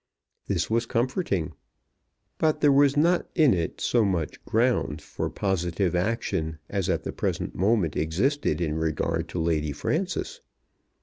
This 0.47 0.67
was 0.67 0.87
comforting. 0.87 1.51
But 2.39 2.59
there 2.59 2.71
was 2.71 2.97
not 2.97 3.29
in 3.35 3.53
it 3.53 3.79
so 3.79 4.03
much 4.03 4.43
ground 4.45 4.99
for 4.99 5.29
positive 5.29 5.93
action 5.93 6.57
as 6.71 6.89
at 6.89 7.03
the 7.03 7.11
present 7.13 7.53
moment 7.53 7.95
existed 7.95 8.61
in 8.61 8.73
regard 8.79 9.29
to 9.29 9.39
Lady 9.39 9.71
Frances. 9.71 10.41